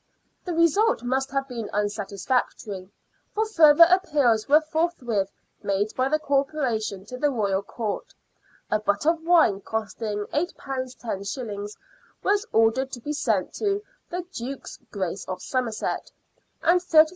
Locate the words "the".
0.43-0.53, 6.09-6.17, 7.19-7.29, 14.09-14.25